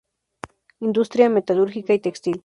Industria 0.81 1.29
metalúrgica 1.29 1.93
y 1.93 1.99
textil. 1.99 2.39